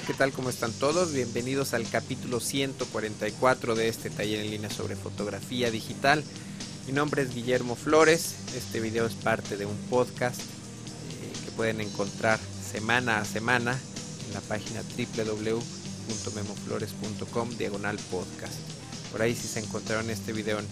[0.00, 0.32] ¿qué tal?
[0.32, 1.12] ¿Cómo están todos?
[1.12, 6.24] Bienvenidos al capítulo 144 de este taller en línea sobre fotografía digital.
[6.88, 8.34] Mi nombre es Guillermo Flores.
[8.56, 12.40] Este video es parte de un podcast eh, que pueden encontrar
[12.72, 13.78] semana a semana
[14.26, 18.54] en la página www.memoflores.com diagonal podcast.
[19.12, 20.66] Por ahí si se encontraron este video en,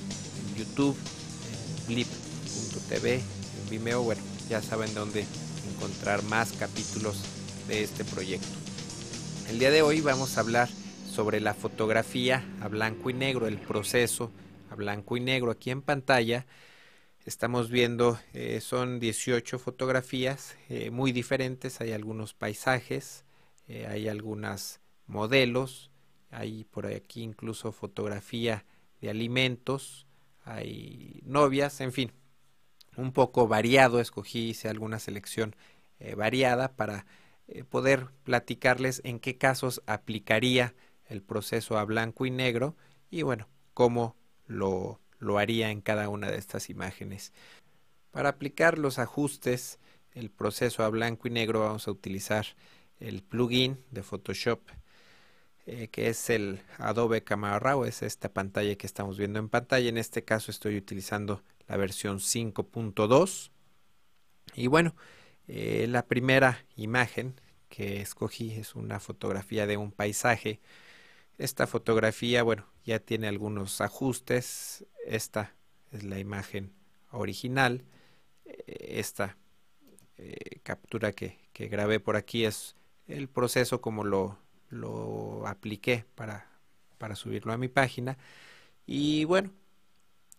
[0.57, 5.25] YouTube, en blip.tv, en Vimeo, bueno, ya saben dónde
[5.77, 7.19] encontrar más capítulos
[7.69, 8.62] de este proyecto.
[9.48, 10.69] El día de hoy vamos a hablar
[11.10, 14.30] sobre la fotografía a blanco y negro, el proceso
[14.70, 15.51] a blanco y negro.
[15.51, 16.46] Aquí en pantalla
[17.27, 23.24] estamos viendo, eh, son 18 fotografías eh, muy diferentes, hay algunos paisajes,
[23.68, 25.90] eh, hay algunos modelos,
[26.30, 28.65] hay por aquí incluso fotografía
[29.01, 30.06] de alimentos,
[30.45, 32.12] hay novias, en fin,
[32.96, 35.54] un poco variado, escogí, hice alguna selección
[36.16, 37.06] variada para
[37.48, 40.74] eh, poder platicarles en qué casos aplicaría
[41.07, 42.76] el proceso a blanco y negro
[43.10, 47.32] y bueno, cómo lo, lo haría en cada una de estas imágenes.
[48.10, 49.79] Para aplicar los ajustes,
[50.12, 52.46] el proceso a blanco y negro vamos a utilizar
[53.01, 54.60] el plugin de Photoshop
[55.65, 59.88] eh, que es el Adobe Camera Raw, es esta pantalla que estamos viendo en pantalla.
[59.88, 63.51] En este caso estoy utilizando la versión 5.2
[64.54, 64.97] y bueno,
[65.48, 67.34] eh, la primera imagen
[67.69, 70.60] que escogí es una fotografía de un paisaje.
[71.38, 74.84] Esta fotografía, bueno, ya tiene algunos ajustes.
[75.06, 75.54] Esta
[75.91, 76.72] es la imagen
[77.10, 77.84] original.
[78.44, 79.37] Eh, esta
[80.19, 82.77] eh, captura que, que, grabé por aquí es
[83.09, 84.38] el proceso como lo,
[84.69, 86.47] lo apliqué para,
[86.99, 88.19] para subirlo a mi página.
[88.87, 89.50] Y bueno,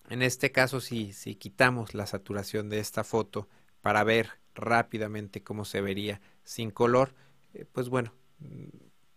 [0.09, 3.47] en este caso si, si quitamos la saturación de esta foto
[3.81, 7.13] para ver rápidamente cómo se vería sin color,
[7.53, 8.67] eh, pues bueno, mm,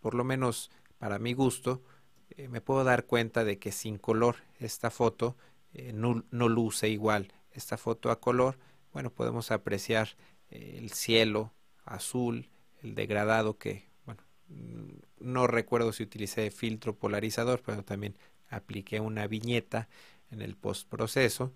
[0.01, 1.83] por lo menos para mi gusto,
[2.31, 5.37] eh, me puedo dar cuenta de que sin color esta foto
[5.75, 7.33] eh, no, no, luce igual.
[7.53, 8.59] Esta foto a color,
[8.93, 10.17] bueno, podemos apreciar
[10.51, 11.53] el cielo
[11.85, 12.51] azul,
[12.83, 18.17] el degradado que, bueno, mm, no recuerdo si utilicé filtro polarizador, pero también
[18.49, 19.89] apliqué una viñeta
[20.31, 21.53] en el postproceso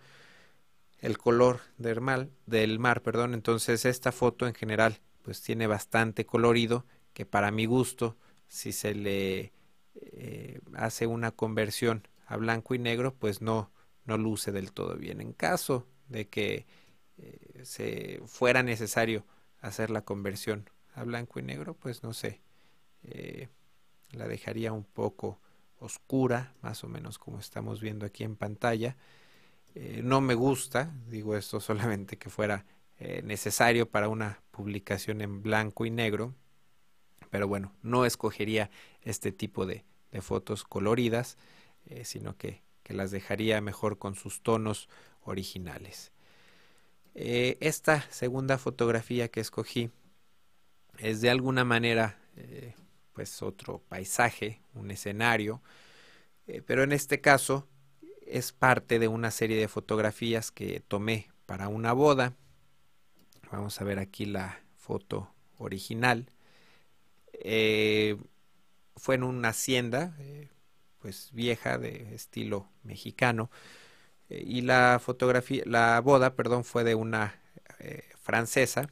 [1.00, 3.34] el color del mar, del mar, perdón.
[3.34, 8.16] Entonces esta foto en general pues tiene bastante colorido que para mi gusto
[8.49, 9.53] si se le
[9.94, 13.71] eh, hace una conversión a blanco y negro pues no
[14.05, 15.21] no luce del todo bien.
[15.21, 16.66] En caso de que
[17.19, 19.25] eh, se fuera necesario
[19.61, 22.41] hacer la conversión a blanco y negro pues no sé
[23.03, 23.49] eh,
[24.11, 25.41] la dejaría un poco
[25.78, 28.97] oscura más o menos como estamos viendo aquí en pantalla
[29.75, 32.64] eh, no me gusta, digo esto solamente que fuera
[32.98, 36.34] eh, necesario para una publicación en blanco y negro,
[37.31, 38.70] pero bueno, no escogería
[39.03, 39.84] este tipo de,
[40.22, 41.38] fotos coloridas,
[41.86, 44.88] eh, sino que, que, las dejaría mejor con sus tonos
[45.22, 46.10] originales.
[47.14, 49.91] esta segunda fotografía que escogí
[50.98, 52.19] es de alguna manera
[53.12, 55.62] pues otro paisaje, un escenario,
[56.66, 57.69] pero en este caso
[58.31, 62.37] es parte de una serie de fotografías que tomé para una boda.
[63.51, 66.31] Vamos a ver aquí la foto original.
[67.33, 68.17] Eh,
[68.97, 70.49] fue en una hacienda, eh,
[71.01, 73.51] pues vieja, de estilo mexicano.
[74.29, 77.37] Eh, y la fotografía, la boda, perdón, fue de una
[78.21, 78.91] francesa.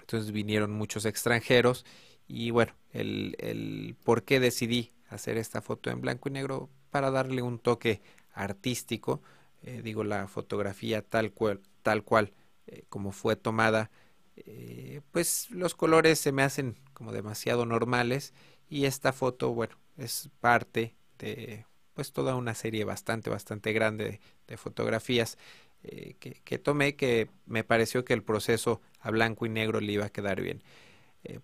[0.00, 1.84] Entonces vinieron muchos extranjeros.
[2.28, 7.10] Y bueno, el, el por qué decidí hacer esta foto en blanco y negro para
[7.10, 8.00] darle un toque
[8.38, 9.20] artístico,
[9.62, 12.32] eh, digo la fotografía tal cual, tal cual
[12.66, 13.90] eh, como fue tomada,
[14.36, 18.32] eh, pues los colores se me hacen como demasiado normales
[18.70, 24.56] y esta foto, bueno, es parte de pues toda una serie bastante, bastante grande de,
[24.56, 25.36] fotografías
[25.82, 30.06] que, que, tomé que me pareció que el proceso a blanco y negro le iba
[30.06, 30.62] a quedar bien.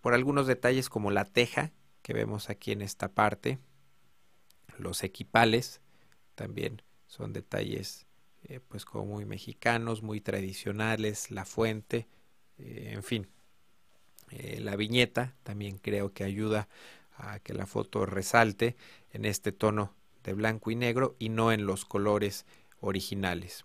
[0.00, 3.58] por algunos detalles como la teja que vemos aquí en esta parte,
[4.78, 5.80] los equipales,
[6.34, 8.06] también son detalles
[8.46, 12.06] eh, pues como muy mexicanos, muy tradicionales, la fuente,
[12.58, 13.28] eh, en fin.
[14.30, 16.68] Eh, la viñeta también creo que ayuda
[17.16, 18.76] a que la foto resalte
[19.12, 19.94] en este tono
[20.24, 22.44] de blanco y negro y no en los colores
[22.80, 23.64] originales.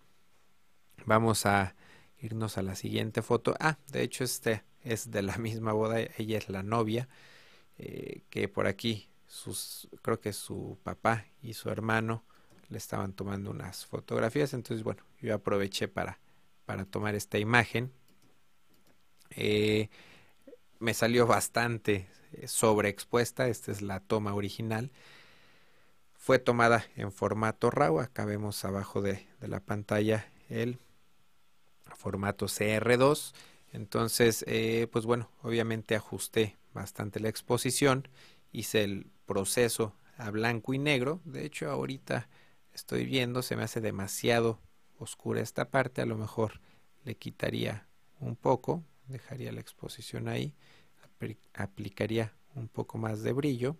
[1.04, 1.74] Vamos a
[2.18, 3.54] irnos a la siguiente foto.
[3.60, 7.08] Ah, de hecho este es de la misma boda, ella es la novia,
[8.28, 12.24] que por aquí sus, creo que su papá y su hermano
[12.70, 14.54] le estaban tomando unas fotografías.
[14.54, 16.18] Entonces, bueno, yo aproveché para,
[16.64, 17.92] para tomar esta imagen.
[19.30, 19.90] Eh,
[20.78, 24.90] me salió bastante eh, sobreexpuesta, esta es la toma original.
[26.14, 30.78] Fue tomada en formato RAW, acá vemos abajo de, la pantalla el
[31.96, 33.34] formato CR2.
[33.72, 38.08] Entonces, eh, pues bueno, obviamente ajusté bastante la exposición,
[38.52, 41.20] hice el proceso a blanco y negro.
[41.24, 42.28] De hecho, ahorita
[42.80, 44.58] estoy viendo, se me hace demasiado
[44.98, 46.60] oscura esta parte, a lo mejor
[47.04, 47.86] le quitaría
[48.20, 50.54] un poco, dejaría la exposición ahí,
[51.52, 53.76] aplicaría un poco más de brillo.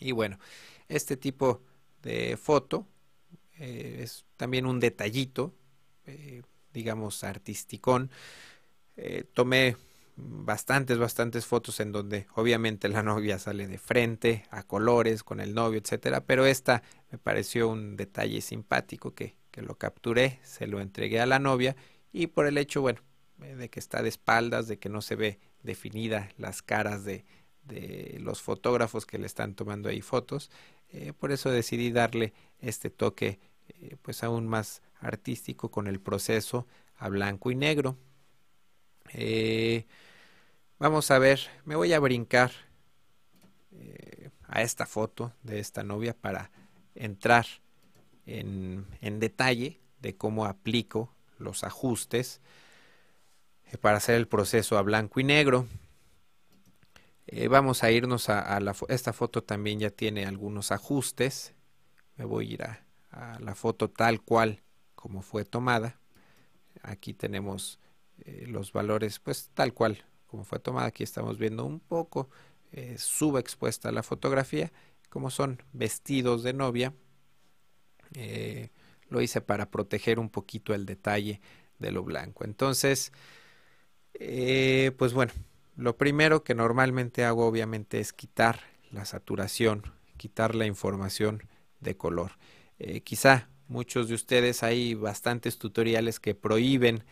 [0.00, 0.38] Y bueno,
[0.88, 1.62] este tipo
[2.02, 2.86] de foto
[3.58, 5.54] eh, es también un detallito,
[6.06, 6.42] eh,
[6.72, 8.10] digamos, artisticón.
[8.96, 9.76] Eh, tomé
[10.16, 15.54] bastantes, bastantes fotos en donde obviamente la novia sale de frente, a colores, con el
[15.54, 20.80] novio, etcétera, pero esta me pareció un detalle simpático que, que lo capturé, se lo
[20.80, 21.76] entregué a la novia
[22.12, 23.00] y por el hecho, bueno,
[23.38, 27.24] de que está de espaldas, de que no se ve definida las caras de,
[27.64, 30.50] de los fotógrafos que le están tomando ahí fotos,
[30.90, 36.66] eh, por eso decidí darle este toque eh, pues aún más artístico con el proceso
[36.96, 37.96] a blanco y negro.
[39.14, 39.84] Eh,
[40.78, 42.50] vamos a ver, me voy a brincar
[43.72, 46.50] eh, a esta foto de esta novia para
[46.94, 47.46] entrar
[48.24, 48.86] en,
[49.20, 52.40] detalle de cómo aplico los ajustes
[53.70, 55.66] eh, para hacer el proceso a blanco y negro.
[57.50, 61.54] vamos a irnos a, la esta foto también ya tiene algunos ajustes.
[62.16, 64.62] Me voy a ir a la foto tal cual
[64.94, 65.98] como fue tomada.
[66.82, 67.78] Aquí tenemos
[68.24, 70.86] eh, los valores pues tal cual como fue tomada.
[70.86, 72.30] Aquí estamos viendo un poco
[72.72, 74.72] eh, subexpuesta la fotografía,
[75.08, 76.94] como son vestidos de novia.
[78.14, 78.70] Eh,
[79.08, 81.40] lo hice para proteger un poquito el detalle
[81.78, 82.44] de lo blanco.
[82.44, 83.12] Entonces,
[84.12, 85.32] pues bueno,
[85.76, 88.60] lo primero que normalmente hago obviamente es quitar
[88.90, 89.82] la saturación,
[90.16, 91.42] quitar la información
[91.80, 92.32] de color.
[93.04, 97.04] quizá muchos de ustedes hay bastantes tutoriales que prohíben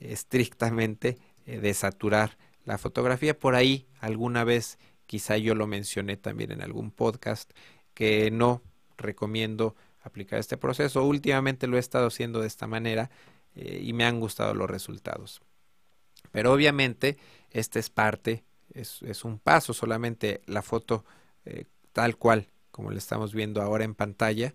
[0.00, 3.38] estrictamente eh, de saturar la fotografía.
[3.38, 7.50] Por ahí alguna vez, quizá yo lo mencioné también en algún podcast,
[7.94, 8.62] que no
[8.96, 11.04] recomiendo aplicar este proceso.
[11.04, 13.10] Últimamente lo he estado haciendo de esta manera
[13.54, 15.40] eh, y me han gustado los resultados.
[16.30, 17.16] Pero obviamente
[17.50, 21.04] este es parte, es, un paso, solamente la foto
[21.44, 24.54] eh, tal cual como le estamos viendo ahora en pantalla,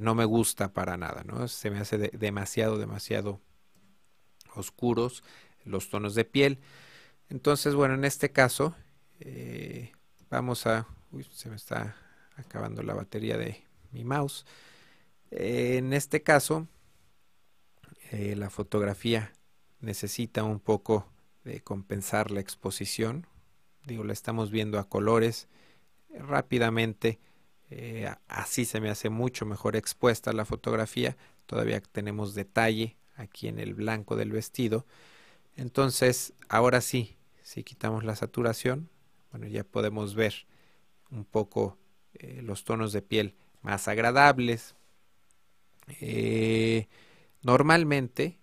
[0.00, 1.46] no me gusta para nada, ¿no?
[1.46, 3.40] Se me hace demasiado, demasiado
[4.56, 5.22] oscuros
[5.64, 6.58] los tonos de piel.
[7.28, 8.74] Entonces, bueno, en este caso
[9.20, 9.92] eh,
[10.30, 10.86] vamos a...
[11.30, 11.96] Se me está
[12.36, 14.46] acabando la batería de mi mouse.
[15.30, 16.66] Eh, en este caso,
[18.10, 19.32] eh, la fotografía
[19.80, 21.06] necesita un poco
[21.44, 23.26] de compensar la exposición.
[23.84, 25.48] Digo, la estamos viendo a colores
[26.10, 27.18] rápidamente.
[28.28, 31.16] así se me hace mucho mejor expuesta la fotografía.
[31.46, 34.86] Todavía tenemos detalle aquí en el blanco del vestido.
[35.56, 38.88] Entonces, ahora sí, si quitamos la saturación,
[39.30, 40.46] bueno, ya podemos ver
[41.10, 41.78] un poco
[42.14, 44.74] eh, los tonos de piel más agradables.
[46.00, 46.88] Eh,
[47.42, 48.38] normalmente,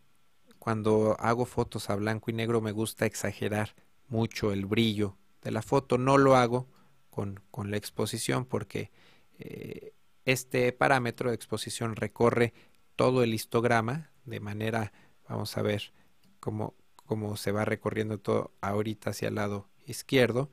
[0.60, 3.76] cuando hago fotos a blanco y negro, me gusta exagerar
[4.08, 5.98] mucho el brillo de la foto.
[5.98, 6.68] No lo hago
[7.10, 8.92] con, la exposición porque
[9.40, 9.94] eh,
[10.26, 12.54] este parámetro de exposición recorre
[12.96, 14.92] todo el histograma de manera,
[15.28, 15.92] vamos a ver
[16.40, 20.50] cómo, cómo se va recorriendo todo ahorita hacia el lado izquierdo,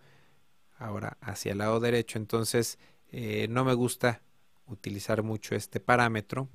[0.79, 2.19] ahora hacia el lado derecho.
[2.19, 2.79] Entonces,
[3.13, 4.23] eh, no me gusta
[4.67, 6.49] utilizar mucho este parámetro.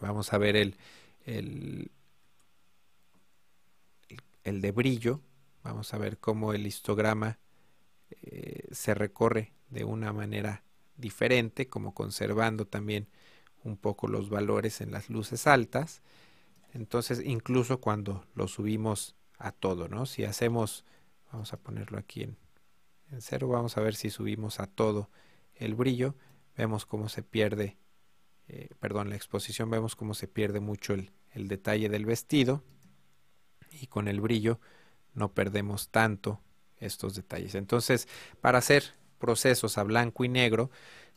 [0.00, 0.76] Vamos a ver el,
[1.24, 1.90] el,
[4.44, 5.20] el de brillo.
[5.62, 7.38] Vamos a ver cómo el histograma
[8.22, 10.62] eh, se recorre de una manera
[10.96, 13.08] diferente, como conservando también
[13.66, 16.00] un poco los valores en las luces altas.
[16.72, 20.06] Entonces, incluso cuando lo subimos a todo, ¿no?
[20.06, 20.84] Si hacemos,
[21.32, 22.36] vamos a ponerlo aquí en,
[23.18, 25.10] cero, vamos a ver si subimos a todo
[25.54, 26.14] el brillo,
[26.56, 27.76] vemos cómo se pierde,
[28.48, 32.62] eh, perdón, la exposición, vemos cómo se pierde mucho el, el detalle del vestido
[33.70, 34.60] y con el brillo
[35.14, 36.40] no perdemos tanto
[36.78, 37.54] estos detalles.
[37.54, 38.08] Entonces,
[38.40, 40.70] para hacer procesos a blanco y negro,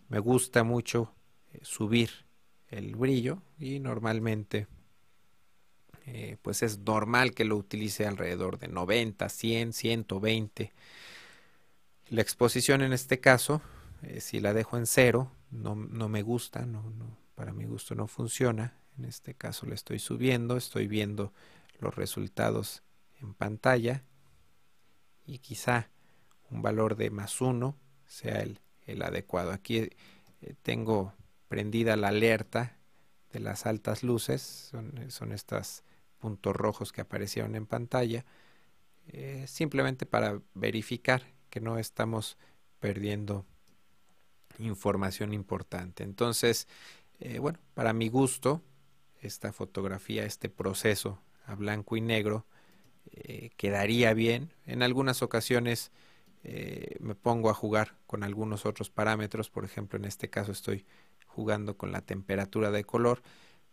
[0.09, 1.13] me gusta mucho
[1.53, 2.28] eh, subir
[2.69, 4.67] el brillo y normalmente
[6.05, 10.73] eh, pues es normal que lo utilice alrededor de 90, 100, 120.
[12.09, 13.61] La exposición en este caso,
[14.01, 17.93] eh, si la dejo en cero, no, no me gusta, no, no, para mi gusto
[17.93, 18.73] no funciona.
[18.97, 21.31] En este caso le estoy subiendo, estoy viendo
[21.79, 22.81] los resultados
[23.21, 24.03] en pantalla
[25.25, 25.89] y quizá
[26.49, 29.51] un valor de más uno sea el, adecuado.
[29.51, 29.91] Aquí eh,
[30.63, 31.13] tengo
[31.49, 32.77] prendida la alerta
[33.33, 35.83] de las altas luces, son, son estos
[36.19, 38.25] puntos rojos que aparecieron en pantalla,
[39.07, 42.37] eh, simplemente para verificar que no estamos
[42.79, 43.45] perdiendo
[44.59, 46.03] información importante.
[46.03, 46.67] Entonces,
[47.19, 48.61] eh, bueno, para mi gusto,
[49.21, 52.45] esta fotografía, este proceso a blanco y negro,
[53.11, 54.53] eh, quedaría bien.
[54.65, 55.91] En algunas ocasiones
[57.01, 60.85] me pongo a jugar con algunos otros parámetros, por ejemplo, en este caso estoy
[61.39, 63.21] jugando con la temperatura de color.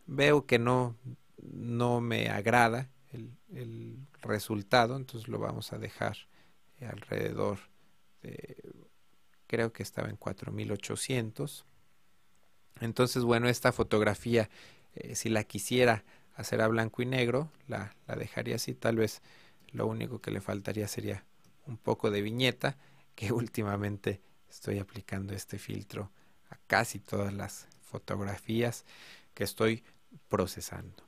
[0.06, 0.94] Veo que no,
[1.42, 6.16] no me agrada el, resultado, entonces lo vamos a dejar
[6.80, 7.58] alrededor
[8.22, 8.56] de
[9.46, 11.64] creo que estaba en 4800.
[12.80, 14.50] Entonces, bueno, esta fotografía,
[14.94, 16.04] eh, si la quisiera
[16.34, 18.74] hacer a blanco y negro, la, la dejaría así.
[18.74, 19.22] Tal vez
[19.70, 21.24] lo único que le faltaría sería
[21.66, 22.76] un poco de viñeta,
[23.14, 26.10] que últimamente estoy aplicando este filtro
[26.50, 28.84] a casi todas las fotografías
[29.34, 29.84] que estoy
[30.28, 31.04] procesando.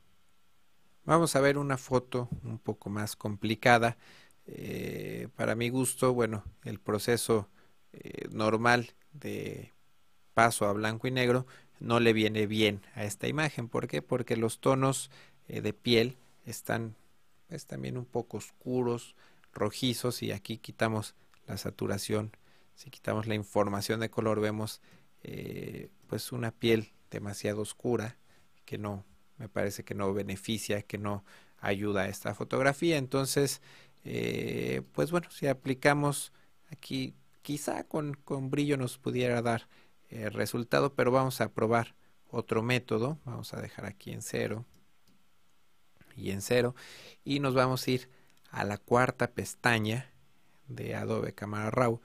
[1.05, 3.97] Vamos a ver una foto un poco más complicada.
[4.45, 7.49] Eh, para mi gusto, bueno, el proceso
[7.93, 9.73] eh, normal de
[10.33, 11.45] paso a blanco y negro
[11.79, 13.67] no le viene bien a esta imagen.
[13.69, 14.01] ¿Por qué?
[14.01, 15.09] Porque los tonos
[15.47, 16.95] eh, de piel están
[17.47, 19.15] pues, también un poco oscuros,
[19.53, 21.15] rojizos y aquí quitamos
[21.47, 22.31] la saturación.
[22.75, 24.81] Si quitamos la información de color vemos
[25.23, 28.17] eh, pues una piel demasiado oscura
[28.65, 29.05] que no
[29.37, 31.23] me parece que no beneficia, que no
[31.59, 32.97] ayuda a esta fotografía.
[32.97, 33.61] Entonces,
[34.93, 36.33] pues bueno, si aplicamos
[36.71, 38.15] aquí quizá con,
[38.51, 39.67] brillo nos pudiera dar
[40.09, 41.95] el eh, resultado, pero vamos a probar
[42.29, 43.17] otro método.
[43.25, 44.65] Vamos a dejar aquí en cero
[46.15, 46.75] y en cero
[47.23, 48.09] y nos vamos a ir
[48.51, 50.11] a la cuarta pestaña
[50.67, 52.01] de Adobe Camera Raw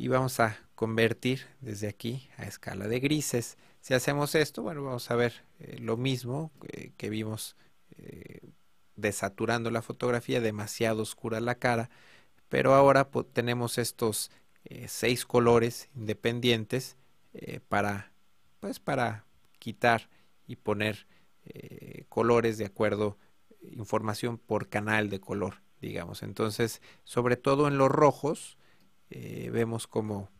[0.00, 3.58] y vamos a convertir desde aquí a escala de grises.
[3.80, 7.56] Si hacemos esto, bueno, vamos a ver eh, lo mismo eh, que vimos
[8.96, 11.90] desaturando la fotografía, demasiado oscura la cara,
[12.48, 14.30] pero ahora tenemos estos
[14.64, 16.96] eh, seis colores independientes
[17.32, 18.12] eh, para
[18.60, 19.24] pues para
[19.58, 20.10] quitar
[20.46, 21.06] y poner
[21.46, 23.16] eh, colores de acuerdo
[23.62, 28.58] información por canal de color digamos entonces sobre todo en los rojos
[29.10, 30.30] vemos como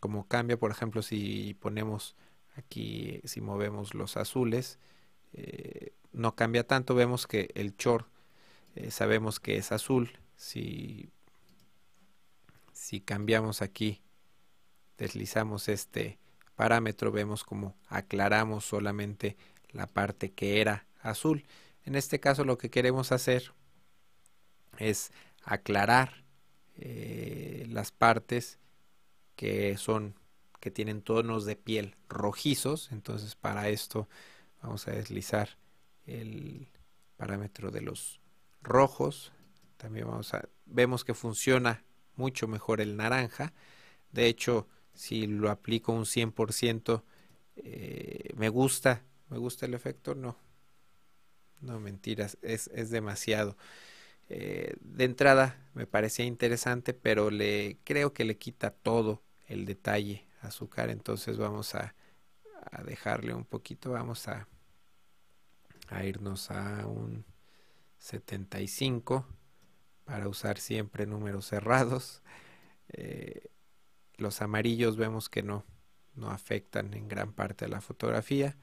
[0.00, 0.58] como cambia.
[0.58, 2.16] Por ejemplo si ponemos
[2.56, 4.78] aquí si movemos los azules
[6.12, 6.94] no cambia tanto.
[6.94, 8.06] Vemos que el short
[8.90, 10.18] sabemos que es azul.
[10.36, 11.10] Si
[12.72, 14.02] si cambiamos aquí,
[14.98, 16.18] deslizamos este
[16.54, 19.36] parámetro, vemos como aclaramos solamente
[19.70, 21.44] la parte que era azul.
[21.84, 23.52] En este caso lo que queremos hacer
[24.78, 25.10] es
[25.42, 26.24] aclarar
[26.76, 28.58] eh, las partes
[29.34, 30.14] que son
[30.60, 34.08] que tienen tonos de piel rojizos entonces para esto
[34.62, 35.58] vamos a deslizar
[36.06, 36.68] el
[37.16, 38.20] parámetro de los
[38.62, 39.32] rojos
[39.76, 41.84] también vamos a vemos que funciona
[42.16, 43.52] mucho mejor el naranja.
[44.12, 47.02] De hecho, si lo aplico un 100%,
[47.56, 50.36] eh, me gusta, me gusta el efecto, no.
[51.60, 53.56] No, mentiras, es, es demasiado.
[54.28, 60.26] Eh, de entrada me parecía interesante, pero le creo que le quita todo el detalle
[60.42, 60.90] azúcar.
[60.90, 61.94] Entonces vamos a,
[62.70, 64.48] a dejarle un poquito, vamos a,
[65.88, 67.24] a irnos a un
[67.98, 69.26] 75
[70.04, 72.22] para usar siempre números cerrados.
[72.88, 73.48] Eh,
[74.16, 75.64] los amarillos vemos que no,
[76.14, 78.56] no afectan en gran parte a la fotografía.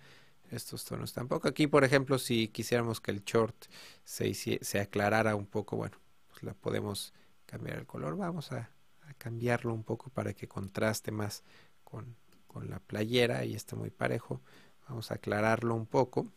[0.52, 1.48] Estos tonos tampoco.
[1.48, 3.56] Aquí, por ejemplo, si quisiéramos que el short
[4.04, 5.98] se, se aclarara un poco, bueno,
[6.30, 7.14] pues la podemos
[7.46, 8.18] cambiar el color.
[8.18, 8.70] Vamos a,
[9.18, 11.44] cambiarlo un poco para que contraste más
[11.84, 12.16] con,
[12.48, 14.42] con la playera y esté muy parejo.
[14.88, 16.28] Vamos a aclararlo un poco.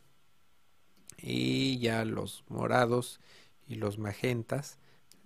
[1.18, 3.20] Y ya los morados
[3.66, 4.78] y los magentas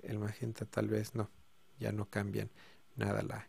[0.02, 1.30] el magenta tal vez no,
[1.78, 2.50] ya no cambian
[2.96, 3.46] nada la,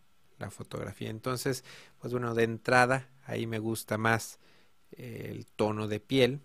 [0.49, 1.11] fotografía.
[1.11, 1.63] Entonces,
[1.99, 4.39] pues bueno, de entrada ahí me gusta más
[4.97, 6.41] el tono de piel.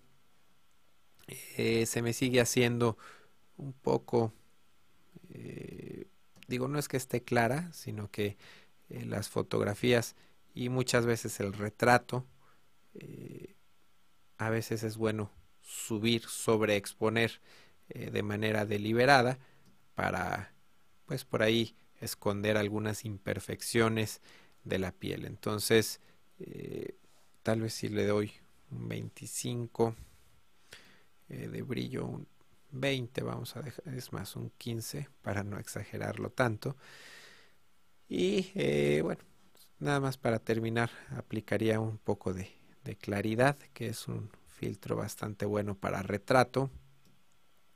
[1.57, 2.97] Eh, se me sigue haciendo
[3.57, 4.33] un poco,
[5.31, 6.07] eh,
[6.49, 8.37] digo, no es que esté clara, sino que
[8.89, 10.15] las fotografías
[10.55, 12.25] y muchas veces el retrato,
[14.39, 17.41] a veces es bueno subir, sobreexponer
[17.89, 19.41] de manera deliberada
[19.97, 20.53] para,
[21.07, 24.21] pues por ahí, esconder algunas imperfecciones
[24.65, 25.25] de la piel.
[25.25, 26.01] Entonces,
[26.39, 26.95] eh,
[27.47, 28.33] tal vez si le doy
[28.73, 29.95] un 25
[31.29, 32.27] eh, de brillo, un
[32.73, 36.75] 20, vamos a dejar, es más un 15 para no exagerarlo tanto.
[38.09, 39.21] Y eh, bueno,
[39.79, 42.51] nada más para terminar, aplicaría un poco de,
[43.01, 46.69] claridad, que es un filtro bastante bueno para retrato.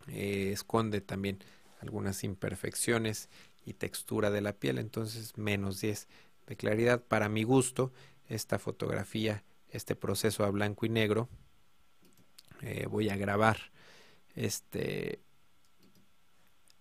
[0.08, 1.38] Eh, esconde también
[1.80, 3.28] algunas imperfecciones
[3.64, 6.08] y textura de la piel, entonces menos 10
[6.48, 7.04] de claridad.
[7.04, 7.92] Para mi gusto,
[8.26, 11.28] esta fotografía, este proceso a blanco y negro,
[12.62, 13.58] eh, voy a grabar
[14.34, 15.20] este,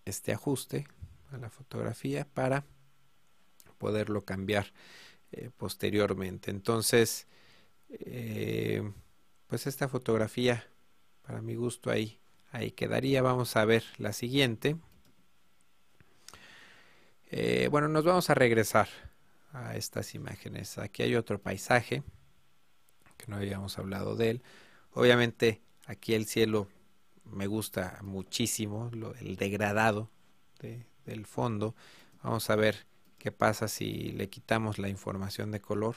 [0.04, 0.86] este ajuste
[1.32, 2.64] a la fotografía para
[3.78, 4.72] poderlo cambiar
[5.32, 6.50] eh, posteriormente.
[6.50, 7.26] Entonces,
[7.88, 8.82] eh,
[9.46, 10.66] pues esta fotografía,
[11.22, 12.18] para mi gusto, ahí,
[12.50, 13.22] ahí quedaría.
[13.22, 14.76] Vamos a ver la siguiente.
[17.70, 18.88] Bueno, nos vamos a regresar
[19.52, 20.78] a estas imágenes.
[20.78, 22.02] Aquí hay otro paisaje
[23.20, 24.42] que no habíamos hablado de él.
[24.92, 26.68] Obviamente aquí el cielo
[27.24, 30.10] me gusta muchísimo, el degradado
[31.04, 31.74] del fondo.
[32.22, 32.86] Vamos a ver
[33.18, 35.96] qué pasa si le quitamos la información de color.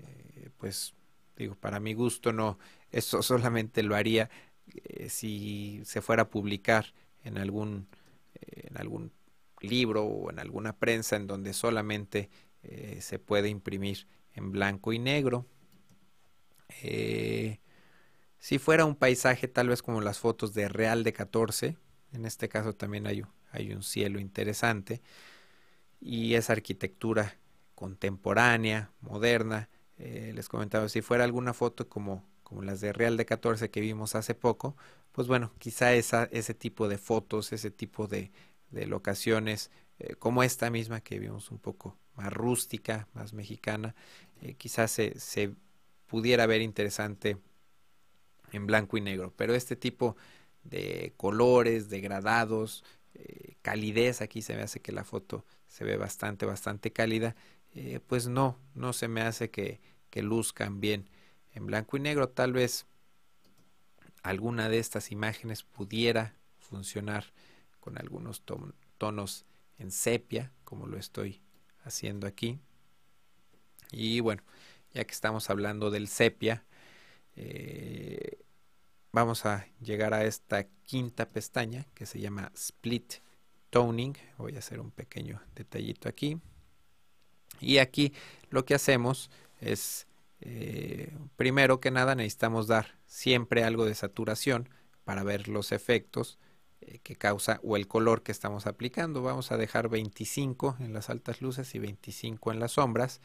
[0.00, 0.94] Eh, pues
[1.36, 2.58] digo, para mi gusto no,
[2.90, 4.30] eso solamente lo haría
[4.66, 6.92] eh, si se fuera a publicar
[7.24, 7.86] en algún,
[8.40, 9.12] en algún
[9.60, 12.30] libro o en alguna prensa en donde solamente
[12.62, 15.46] eh, se puede imprimir en blanco y negro.
[16.82, 17.60] Eh,
[18.38, 21.76] si fuera un paisaje tal vez como las fotos de Real de 14,
[22.12, 25.02] en este caso también hay, hay un cielo interesante
[26.00, 27.38] y esa arquitectura
[27.74, 29.68] contemporánea, moderna.
[29.98, 33.80] Eh, les comentaba, si fuera alguna foto como, como las de Real de 14 que
[33.80, 34.76] vimos hace poco,
[35.12, 38.30] pues bueno, quizá esa, ese tipo de fotos, ese tipo de,
[38.70, 43.94] de locaciones eh, como esta misma que vimos un poco más rústica, más mexicana,
[44.42, 45.54] eh, quizás se, se,
[46.06, 47.36] pudiera ver interesante
[48.52, 50.16] en blanco y negro, pero este tipo
[50.64, 56.46] de colores, degradados, eh, calidez, aquí se me hace que la foto se ve bastante,
[56.46, 57.34] bastante cálida,
[58.06, 59.80] pues no, no se me hace que
[60.14, 61.10] luzcan bien
[61.54, 62.86] en blanco y negro, tal vez
[64.22, 67.32] alguna de estas imágenes pudiera funcionar
[67.80, 68.42] con algunos
[68.98, 69.46] tonos
[69.78, 71.40] en sepia, como lo estoy
[71.84, 72.58] haciendo aquí.
[73.92, 74.42] Y bueno,
[74.92, 76.64] ya que estamos hablando del sepia,
[77.34, 78.38] eh,
[79.12, 83.14] vamos a llegar a esta quinta pestaña que se llama Split
[83.70, 84.16] Toning.
[84.38, 86.40] Voy a hacer un pequeño detallito aquí.
[87.60, 88.12] Y aquí
[88.50, 90.06] lo que hacemos es,
[90.40, 94.68] eh, primero que nada, necesitamos dar siempre algo de saturación
[95.04, 96.38] para ver los efectos
[96.80, 99.22] eh, que causa o el color que estamos aplicando.
[99.22, 103.20] Vamos a dejar 25 en las altas luces y 25 en las sombras.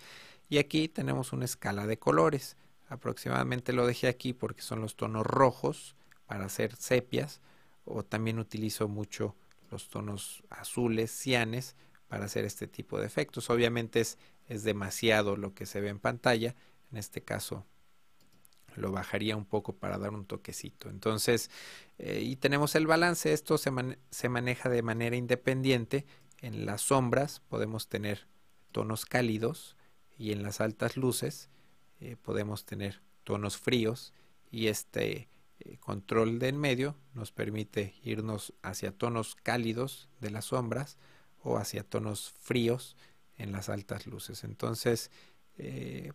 [0.52, 2.58] Y aquí tenemos una escala de colores.
[2.90, 7.40] Aproximadamente lo dejé aquí porque son los tonos rojos para hacer sepias.
[7.86, 9.34] O también utilizo mucho
[9.72, 11.78] los tonos azules, cianes,
[12.10, 13.50] para hacer este tipo de efectos.
[13.50, 14.18] Obviamente es,
[14.50, 16.54] es demasiado lo que se ve en pantalla.
[16.92, 17.66] En este caso
[18.76, 20.90] lo bajaría un poco para dar un toquecito.
[20.90, 21.50] Entonces,
[21.98, 23.72] eh, y tenemos el balance, esto se,
[24.10, 26.06] se, maneja de manera independiente.
[26.42, 28.28] En las sombras podemos tener
[28.74, 29.78] tonos cálidos
[30.18, 31.50] y en las altas luces
[32.00, 34.14] eh, podemos tener tonos fríos
[34.52, 40.46] y este eh, control de en medio nos permite irnos hacia tonos cálidos de las
[40.46, 40.98] sombras
[41.44, 42.98] o hacia tonos fríos
[43.38, 44.44] en las altas luces.
[44.44, 45.10] Entonces,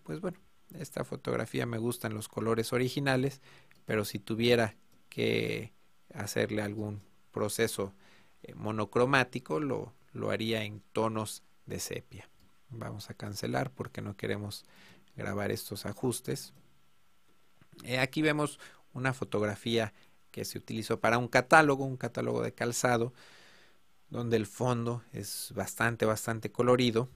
[0.02, 0.38] pues bueno,
[0.74, 3.40] esta fotografía me gustan los colores originales,
[3.84, 4.76] pero si tuviera
[5.08, 5.72] que
[6.12, 7.94] hacerle algún proceso
[8.42, 12.28] eh, monocromático, lo, lo haría en tonos de sepia.
[12.70, 14.64] Vamos a cancelar porque no queremos
[15.16, 16.52] grabar estos ajustes.
[17.84, 18.58] Eh, aquí vemos
[18.92, 19.92] una fotografía
[20.30, 23.12] que se utilizó para un catálogo, un catálogo de calzado,
[24.10, 27.08] donde el fondo es bastante, bastante colorido.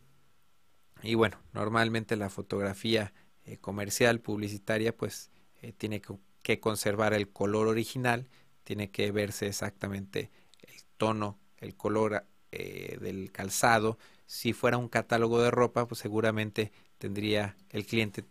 [1.03, 3.13] Y bueno, normalmente la fotografía
[3.45, 5.31] eh, comercial, publicitaria, pues
[5.63, 8.29] eh, tiene que, conservar el color original,
[8.65, 10.31] tiene que verse exactamente
[10.63, 13.99] el tono, el color del calzado.
[14.31, 18.25] Si fuera un catálogo de ropa, pues seguramente tendría el cliente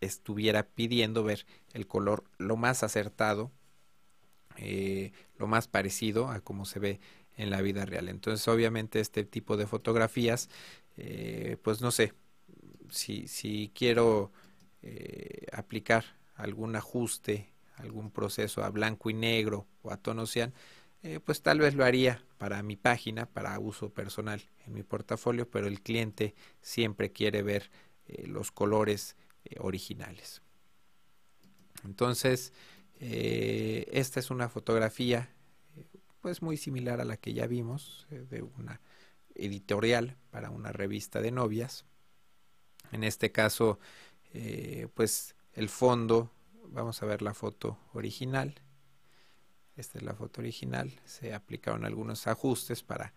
[0.00, 3.52] estuviera pidiendo ver el color lo más acertado,
[5.38, 7.00] lo más parecido a como se ve
[7.36, 8.08] en la vida real.
[8.08, 10.50] Entonces, obviamente, este tipo de fotografías,
[11.62, 12.14] pues no sé,
[12.90, 14.32] si, si quiero
[14.82, 20.52] eh, aplicar algún ajuste, algún proceso a blanco y negro o a tono cian,
[21.02, 25.48] eh, pues tal vez lo haría para mi página, para uso personal en mi portafolio,
[25.50, 27.70] pero el cliente siempre quiere ver
[28.06, 29.16] eh, los colores
[29.58, 30.42] originales.
[31.84, 32.52] Entonces,
[33.00, 35.30] Eh, esta es una fotografía
[36.20, 38.80] pues muy similar a la que ya vimos de una
[39.36, 41.84] editorial para una revista de novias.
[42.92, 43.78] En este caso,
[44.94, 46.30] pues el fondo,
[46.68, 48.54] vamos a ver la foto original.
[49.78, 50.92] Esta es la foto original.
[51.04, 53.14] Se aplicaron algunos ajustes para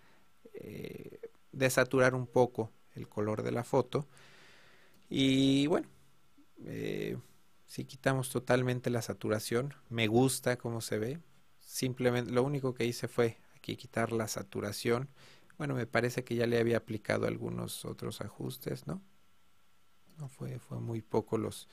[1.52, 4.08] desaturar un poco el color de la foto.
[5.10, 5.88] Y bueno,
[6.66, 7.18] eh,
[7.66, 11.20] si quitamos totalmente la saturación, me gusta cómo se ve.
[11.60, 15.10] Simplemente lo único que hice fue aquí quitar la saturación.
[15.58, 19.02] Bueno, me parece que ya le había aplicado algunos otros ajustes, ¿no?
[20.18, 21.68] No fue, fue muy poco los,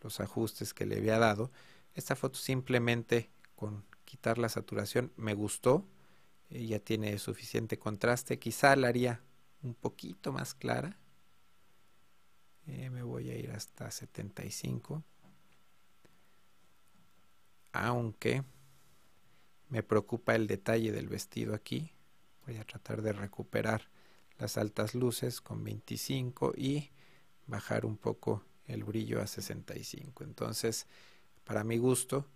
[0.00, 1.50] los ajustes que le había dado.
[1.94, 5.86] Esta foto simplemente con quitar la saturación me gustó.
[6.50, 8.38] Eh, ya tiene suficiente contraste.
[8.38, 9.22] Quizá la haría
[9.62, 10.98] un poquito más clara.
[12.66, 15.02] Eh, me voy a ir hasta 75.
[17.72, 18.44] Aunque
[19.70, 21.90] me preocupa el detalle del vestido aquí.
[22.46, 23.88] Voy a tratar de recuperar
[24.36, 26.90] las altas luces con 25 y
[27.46, 30.22] bajar un poco el brillo a 65.
[30.22, 30.86] Entonces,
[31.44, 32.26] para mi gusto,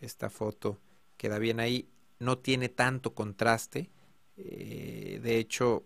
[0.00, 0.80] esta foto
[1.20, 1.88] queda bien ahí.
[2.18, 3.90] No tiene tanto contraste.
[4.36, 5.84] Eh, de hecho,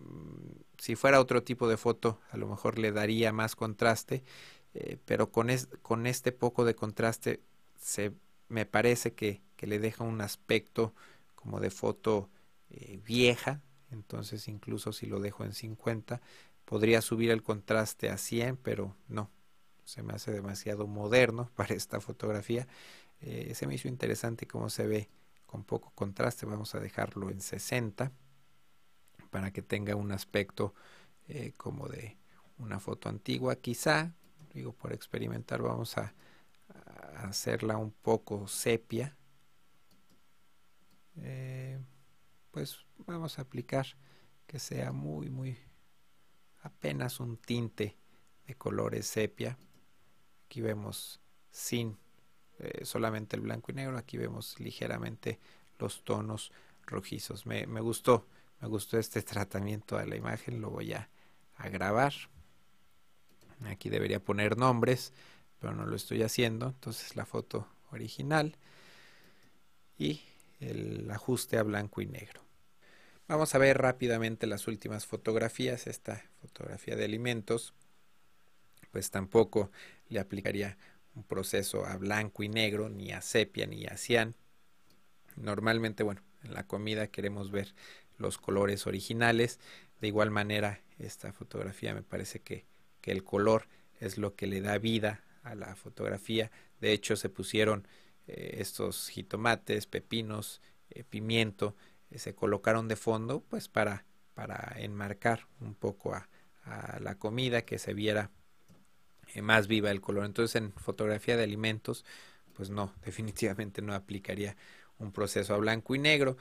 [0.00, 4.22] Mm, si fuera otro tipo de foto, a lo mejor le daría más contraste,
[4.74, 5.48] eh, pero con,
[5.82, 7.40] con este poco de contraste
[7.78, 8.12] se,
[8.48, 10.94] me parece que, le deja un aspecto
[11.34, 12.30] como de foto
[12.70, 16.22] eh, vieja, entonces incluso si lo dejo en 50,
[16.64, 19.30] podría subir el contraste a 100, pero no,
[19.84, 22.66] se me hace demasiado moderno para esta fotografía.
[23.20, 25.08] Eh, se me hizo interesante cómo se ve
[25.46, 28.12] con poco contraste, vamos a dejarlo en 60
[29.30, 30.74] para que tenga un aspecto
[31.28, 32.16] eh, como de
[32.58, 33.56] una foto antigua.
[33.56, 34.12] Quizá,
[34.52, 36.14] digo, por experimentar vamos a,
[37.16, 39.16] hacerla un poco sepia.
[41.16, 41.78] Eh,
[42.50, 43.86] pues vamos a aplicar
[44.46, 45.58] que sea muy, muy
[46.62, 47.96] apenas un tinte
[48.46, 49.58] de colores sepia.
[50.46, 51.98] Aquí vemos sin
[52.60, 53.96] eh, solamente el blanco y negro.
[53.96, 55.38] Aquí vemos ligeramente
[55.78, 56.52] los tonos
[56.86, 57.46] rojizos.
[57.46, 58.26] Me, gustó
[58.60, 61.08] me gustó este tratamiento de la imagen, lo voy a,
[61.70, 62.14] grabar.
[63.66, 65.12] Aquí debería poner nombres,
[65.58, 66.68] pero no lo estoy haciendo.
[66.68, 68.56] Entonces la foto original
[69.98, 70.22] y
[70.60, 72.40] el ajuste a blanco y negro.
[73.28, 75.86] Vamos a ver rápidamente las últimas fotografías.
[75.86, 77.74] Esta fotografía de alimentos,
[78.90, 79.70] pues tampoco
[80.08, 80.78] le aplicaría
[81.14, 84.34] un proceso a blanco y negro, ni a sepia, ni a cian.
[85.36, 87.74] Normalmente, bueno, en la comida queremos ver
[88.18, 89.58] los colores originales.
[90.00, 92.68] De igual manera, esta fotografía me parece que,
[93.02, 93.66] el color
[93.98, 96.52] es lo que le da vida a la fotografía.
[96.80, 97.88] De hecho, se pusieron
[98.28, 101.74] eh, estos jitomates, pepinos, eh, pimiento,
[102.10, 106.28] eh, se colocaron de fondo, pues para, para enmarcar un poco a
[107.00, 108.30] la comida, que se viera
[109.42, 110.24] más viva el color.
[110.26, 112.04] Entonces, en fotografía de alimentos,
[112.54, 114.56] pues no, definitivamente no aplicaría
[114.98, 116.36] un proceso a blanco y negro.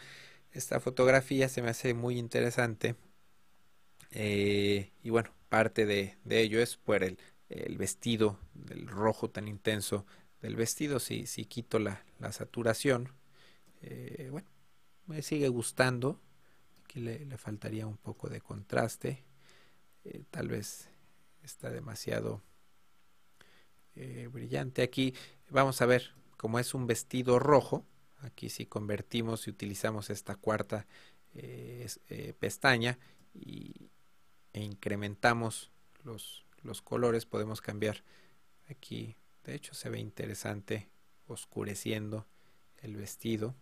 [0.52, 2.96] Esta fotografía se me hace muy interesante.
[4.12, 7.18] Eh, y bueno, parte de, ello es por el,
[7.78, 10.06] vestido, del rojo tan intenso
[10.42, 11.00] del vestido.
[11.00, 13.14] Si, si quito la, saturación,
[13.82, 14.50] eh, bueno,
[15.08, 16.20] me sigue gustando.
[16.84, 19.24] Aquí le, faltaría un poco de contraste.
[20.06, 20.90] Eh, tal vez
[21.44, 22.42] está demasiado
[24.32, 24.82] brillante.
[24.82, 25.14] Aquí
[25.50, 27.86] vamos a ver, como es un vestido rojo,
[28.22, 30.88] Aquí si convertimos y utilizamos esta cuarta
[31.34, 33.00] eh, eh, pestaña
[33.34, 33.90] y,
[34.52, 35.72] e incrementamos
[36.04, 38.04] los, los colores, podemos cambiar
[38.70, 39.16] aquí.
[39.44, 40.90] De hecho se ve interesante
[41.28, 42.28] oscureciendo
[42.78, 43.56] el vestido.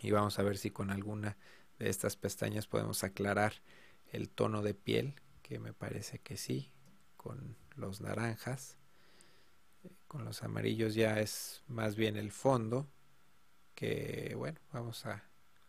[0.00, 1.36] Y vamos a ver si con alguna
[1.78, 3.62] de estas pestañas podemos aclarar
[4.10, 6.70] el tono de piel, que me parece que sí,
[7.16, 8.76] con los naranjas.
[10.08, 12.88] Con los amarillos ya es más bien el fondo
[13.76, 15.22] que bueno, vamos a,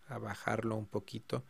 [0.10, 1.44] bajarlo un poquito.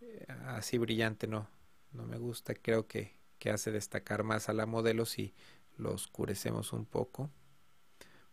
[0.00, 1.48] Eh, así brillante no,
[1.92, 3.18] no me gusta, creo que,
[3.50, 5.32] hace destacar más a la modelo si
[5.78, 7.30] lo oscurecemos un poco.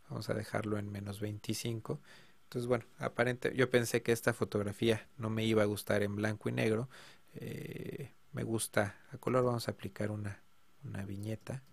[0.10, 2.02] Vamos a dejarlo en menos 25.
[2.44, 6.50] Entonces, bueno, aparente, yo pensé que esta fotografía no me iba a gustar en blanco
[6.50, 6.90] y negro.
[7.36, 9.46] Eh, me gusta a color.
[9.46, 10.42] Vamos a aplicar una,
[10.84, 11.64] una viñeta.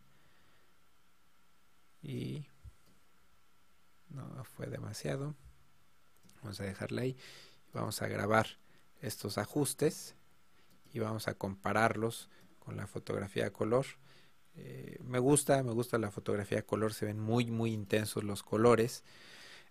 [2.05, 2.47] Y
[4.11, 5.35] no fue demasiado.
[6.43, 7.17] Vamos a dejarla ahí.
[7.73, 8.47] Vamos a grabar
[9.01, 10.15] estos ajustes
[10.93, 13.87] y vamos a compararlos con la fotografía de color.
[14.55, 18.43] Eh, me gusta, me gusta la fotografía de color, se ven muy, muy intensos los
[18.43, 19.03] colores.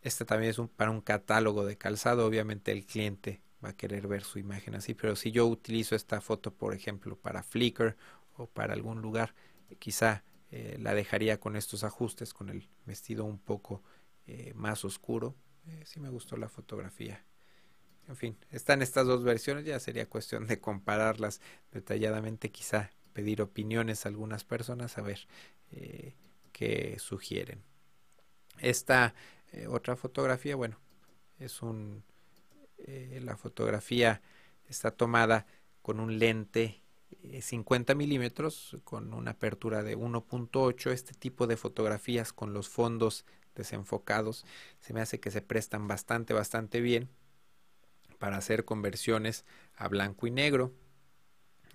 [0.01, 4.23] Este también es para un catálogo de calzado, obviamente el cliente va a querer ver
[4.23, 7.95] su imagen así, pero si yo utilizo esta foto, por ejemplo, para Flickr
[8.35, 9.33] o para algún lugar,
[9.79, 10.23] quizá
[10.55, 13.81] eh, la dejaría con estos ajustes, con el vestido un poco
[14.27, 15.33] eh, más oscuro.
[15.65, 17.25] Eh, sí me gustó la fotografía.
[18.07, 24.05] En fin, están estas dos versiones, ya sería cuestión de compararlas detalladamente, quizá pedir opiniones
[24.05, 25.25] a algunas personas, a ver
[26.51, 27.63] qué sugieren.
[28.59, 29.15] Esta
[29.69, 30.77] otra fotografía, bueno,
[31.39, 32.03] es un...
[32.85, 34.21] la fotografía
[34.69, 35.47] está tomada
[35.81, 36.82] con un lente
[37.41, 44.45] 50 milímetros con una apertura de 1.8 este tipo de fotografías con los fondos desenfocados
[44.79, 47.09] se me hace que se prestan bastante bastante bien
[48.23, 49.43] para hacer conversiones
[49.75, 50.71] a blanco y negro.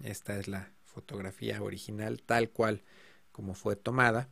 [0.03, 2.85] Esta es la fotografía original tal cual
[3.33, 4.31] como fue tomada.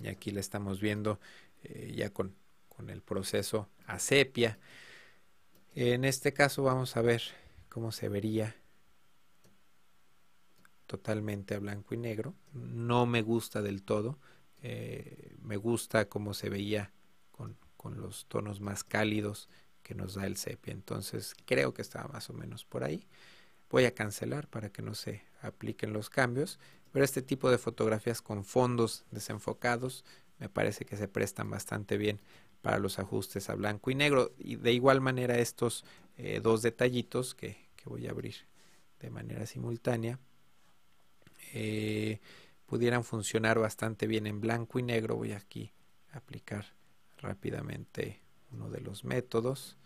[0.00, 1.20] Y aquí la estamos viendo
[1.62, 2.34] eh, ya con,
[2.70, 4.58] con el proceso a sepia.
[5.74, 7.20] En este caso vamos a ver
[7.68, 8.56] cómo se vería
[10.88, 12.34] totalmente a blanco y negro.
[12.52, 14.18] No me gusta del todo.
[14.62, 16.92] Eh, me gusta cómo se veía
[17.30, 19.48] con, con, los tonos más cálidos
[19.84, 20.72] que nos da el sepia.
[20.72, 23.06] Entonces creo que estaba más o menos por ahí.
[23.70, 26.58] Voy a cancelar para que no se apliquen los cambios.
[26.90, 30.04] Pero este tipo de fotografías con fondos desenfocados
[30.38, 32.20] me parece que se prestan bastante bien
[32.62, 34.32] para los ajustes a blanco y negro.
[34.38, 35.84] Y de igual manera estos
[36.16, 38.34] eh, dos detallitos que, que voy a abrir
[39.00, 40.18] de manera simultánea
[41.54, 42.20] eh,
[42.66, 45.16] pudieran funcionar bastante bien en blanco y negro.
[45.16, 45.72] Voy aquí
[46.12, 46.66] a aplicar
[47.18, 48.20] rápidamente
[48.52, 49.76] uno de los métodos.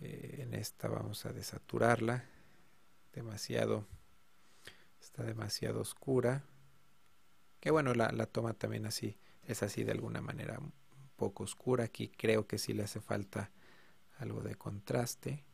[0.00, 2.24] Eh, en esta vamos a desaturarla.
[3.12, 3.86] Demasiado,
[5.00, 6.44] está demasiado oscura.
[7.60, 10.72] Que bueno, la, la toma también así, es así de alguna manera un
[11.16, 11.84] poco oscura.
[11.84, 13.50] Aquí creo que sí le hace falta
[14.18, 15.44] algo de contraste.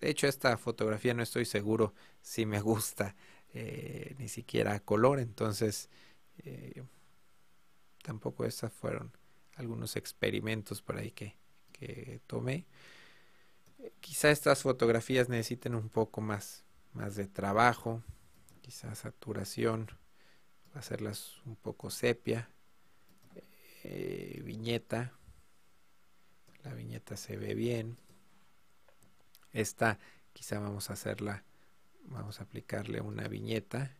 [0.00, 3.16] De hecho, esta fotografía no estoy seguro si me gusta.
[3.54, 5.88] Eh, ni siquiera color, entonces
[6.44, 6.82] eh,
[8.02, 9.10] tampoco estos fueron
[9.56, 11.34] algunos experimentos por ahí que,
[11.72, 12.66] que tomé.
[14.00, 18.02] quizá estas fotografías necesiten un poco más, más de trabajo,
[18.60, 19.88] quizá saturación,
[20.74, 22.50] hacerlas un poco sepia,
[23.82, 25.12] eh, viñeta,
[26.64, 27.96] la viñeta se ve bien,
[29.52, 29.98] esta
[30.34, 31.44] quizá vamos a hacerla
[32.10, 33.96] vamos a aplicarle una viñeta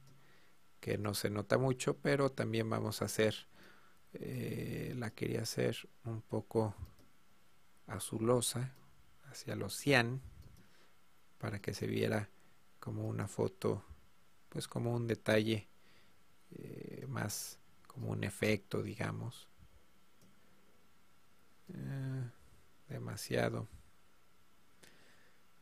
[0.80, 3.46] que no se nota mucho pero también vamos a hacer
[4.14, 6.74] eh, la quería hacer un poco
[7.86, 8.74] azulosa
[9.30, 10.20] hacia los cian
[11.38, 12.28] para que se viera
[12.80, 13.84] como una foto
[14.48, 15.68] pues como un detalle
[16.52, 19.48] eh, más como un efecto digamos.
[21.68, 22.30] Eh,
[22.88, 23.68] demasiado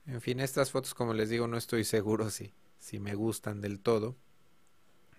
[0.07, 3.81] en fin, estas fotos, como les digo, no estoy seguro si, si me gustan del
[3.81, 4.17] todo.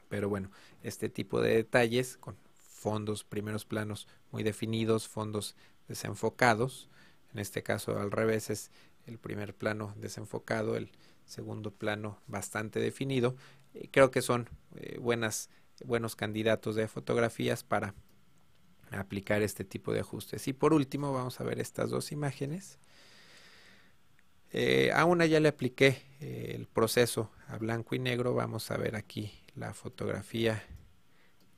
[0.10, 0.52] Pero bueno,
[0.84, 5.56] este tipo de detalles con fondos, primeros planos muy definidos, fondos
[5.88, 6.90] desenfocados.
[7.34, 8.72] En este caso al revés es
[9.06, 10.92] el primer plano desenfocado, el
[11.26, 13.36] segundo plano bastante definido.
[13.92, 15.50] creo que son eh, buenas,
[15.84, 17.94] buenos candidatos de fotografías para
[18.92, 20.48] aplicar este tipo de ajustes.
[20.48, 22.80] Y por último vamos a ver estas dos imágenes.
[24.52, 28.34] Eh, a una ya le apliqué eh, el proceso a blanco y negro.
[28.34, 30.64] Vamos a ver aquí la fotografía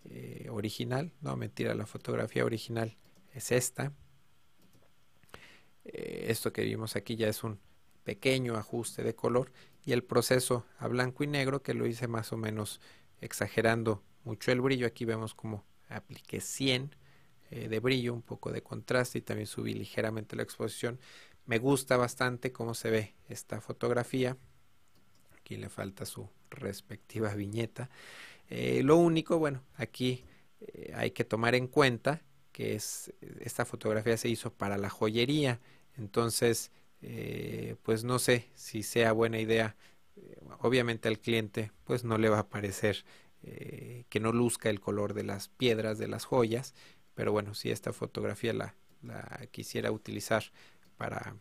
[0.06, 1.12] eh, original.
[1.21, 2.97] No, mentira, la fotografía original
[3.34, 3.93] es esta.
[5.84, 7.60] esto que vimos aquí ya es un
[8.04, 9.52] pequeño ajuste de color.
[9.86, 12.82] Y el proceso a blanco y negro que lo hice más o menos
[13.21, 14.88] exagerando mucho el brillo.
[14.88, 16.95] Aquí vemos como apliqué 100
[17.49, 20.99] de brillo, un poco de contraste y también subí ligeramente la exposición
[21.45, 24.38] me gusta bastante cómo se ve esta fotografía.
[25.38, 27.89] Aquí le falta su respectiva viñeta.
[28.49, 30.23] Eh, lo único, bueno, aquí
[30.62, 32.21] eh, hay que tomar en cuenta
[32.52, 35.60] que es, esta fotografía se hizo para la joyería.
[35.97, 36.71] Entonces,
[37.02, 39.75] eh, pues no sé si sea buena idea.
[40.62, 43.06] obviamente al cliente pues no le va a parecer
[44.10, 46.73] que no luzca el color de las piedras, de las joyas.
[47.15, 50.43] Pero bueno, si esta fotografía la, la quisiera utilizar
[50.99, 51.38] para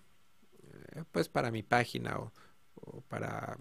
[0.92, 2.32] eh, pues para mi página o,
[3.08, 3.58] para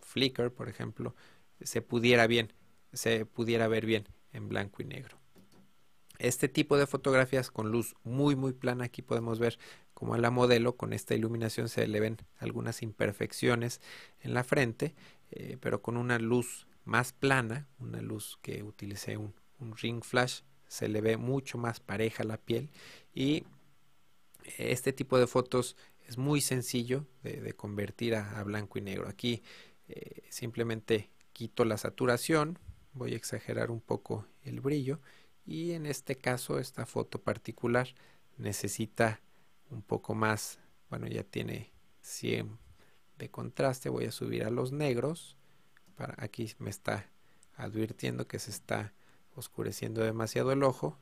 [0.00, 1.14] Flickr, por ejemplo,
[1.60, 2.52] se pudiera bien,
[2.92, 5.18] se pudiera ver bien en blanco y negro.
[6.18, 9.58] Este tipo de fotografías con luz muy muy plana, aquí podemos ver
[9.94, 13.80] como a la modelo con esta iluminación se le ven algunas imperfecciones
[14.20, 14.94] en la frente,
[15.30, 19.34] eh, pero con una luz más plana, una luz que utilicé un,
[19.76, 22.70] ring flash, se le ve mucho más pareja la piel
[23.12, 23.44] y
[24.58, 25.76] este tipo de fotos
[26.06, 29.08] es muy sencillo de, convertir a, blanco y negro.
[29.08, 29.42] Aquí
[29.88, 32.58] eh, simplemente quito la saturación,
[32.92, 35.00] voy a exagerar un poco el brillo
[35.46, 37.88] y en este caso esta foto particular
[38.36, 39.20] necesita
[39.70, 41.72] un poco más, bueno ya tiene
[42.02, 42.58] 100
[43.18, 45.36] de contraste, voy a subir a los negros,
[45.94, 47.10] para aquí me está
[47.56, 48.94] advirtiendo que se está
[49.36, 50.98] oscureciendo demasiado el ojo,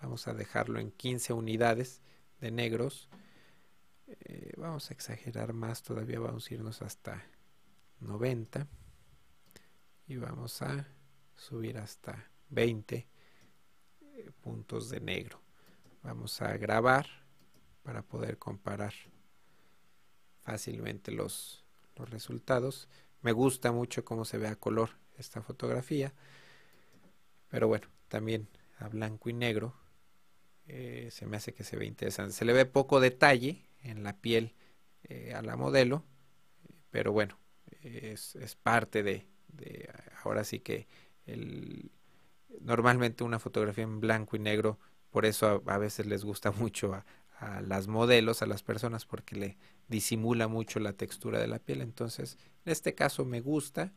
[0.00, 2.02] vamos a dejarlo en 15 unidades
[2.40, 3.08] de negros,
[4.06, 7.24] eh, vamos a exagerar más todavía, vamos a irnos hasta
[8.00, 8.66] 90
[10.06, 10.86] y vamos a
[11.34, 12.96] subir hasta 20
[14.00, 15.40] eh, puntos de negro.
[16.02, 17.06] Vamos a grabar
[17.82, 18.94] para poder comparar
[20.40, 21.64] fácilmente los,
[21.96, 22.88] los resultados.
[23.20, 26.14] Me gusta mucho cómo se ve a color esta fotografía,
[27.48, 28.48] pero bueno, también
[28.78, 29.74] a blanco y negro
[30.68, 32.32] eh, se me hace que se ve interesante.
[32.32, 34.54] Se le ve poco detalle en la piel
[35.04, 36.04] eh, a la modelo,
[36.90, 37.38] pero bueno,
[37.82, 39.26] es, es parte de,
[40.22, 40.86] ahora sí que
[41.26, 41.90] el,
[42.60, 44.78] normalmente una fotografía en blanco y negro,
[45.10, 47.06] por eso a, veces les gusta mucho a,
[47.38, 49.56] a, las modelos, a las personas, porque le
[49.88, 51.80] disimula mucho la textura de la piel.
[51.80, 53.92] Entonces, en este caso me gusta,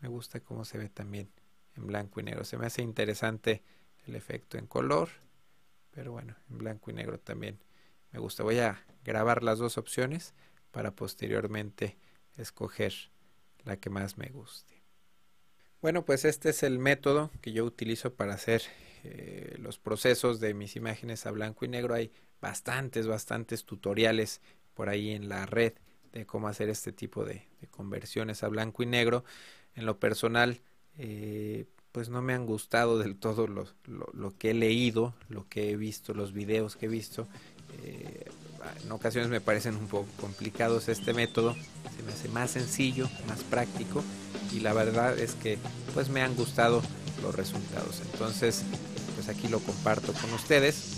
[0.00, 1.30] me gusta cómo se ve también
[1.76, 2.44] en blanco y negro.
[2.44, 3.62] Se me hace interesante
[4.06, 5.10] el efecto en color,
[5.90, 7.58] pero bueno, en blanco y negro también
[8.12, 8.42] me gusta.
[8.42, 10.34] Voy a grabar las dos opciones
[10.70, 11.96] para posteriormente
[12.36, 12.92] escoger
[13.64, 14.82] la que más me guste.
[15.82, 18.62] Bueno, pues este es el método que yo utilizo para hacer
[19.02, 21.94] eh, los procesos de mis imágenes a blanco y negro.
[21.94, 24.42] Hay bastantes, bastantes tutoriales
[24.74, 25.72] por ahí en la red
[26.12, 29.24] de cómo hacer este tipo de, conversiones a blanco y negro.
[29.74, 30.60] En lo personal,
[30.98, 35.70] eh, pues no me han gustado del todo lo, lo, que he leído, lo que
[35.70, 37.26] he visto, los videos que he visto.
[37.82, 38.30] Eh,
[38.84, 41.54] en ocasiones me parecen un poco complicados este método,
[41.96, 44.04] se me hace más sencillo, más práctico
[44.52, 45.58] y la verdad es que
[45.94, 46.82] pues me han gustado
[47.22, 48.00] los resultados.
[48.12, 48.64] Entonces,
[49.14, 50.96] pues aquí lo comparto con ustedes.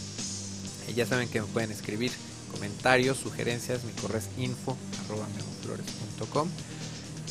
[0.88, 2.10] Y ya saben que me pueden escribir
[2.50, 4.76] comentarios, sugerencias, mi correo es info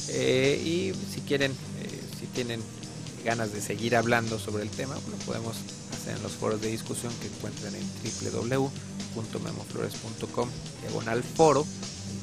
[0.09, 2.61] eh, y si quieren, eh, si tienen
[3.21, 5.55] ganas de seguir hablando sobre el tema, lo podemos
[5.93, 7.83] hacer en los foros de discusión que encuentran en
[8.33, 10.49] www.memoflores.com
[10.81, 11.65] diagonal foro.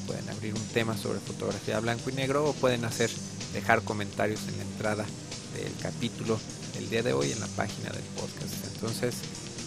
[0.06, 3.11] pueden abrir un tema sobre fotografía blanco y negro o pueden hacer
[3.52, 5.06] dejar comentarios en la entrada
[5.54, 6.38] del capítulo
[6.74, 8.54] del día de hoy en la página del podcast.
[8.74, 9.16] Entonces,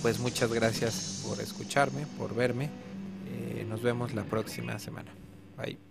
[0.01, 2.69] pues muchas gracias por escucharme, por verme.
[3.27, 5.11] Eh, nos vemos la próxima semana.
[5.57, 5.90] Bye.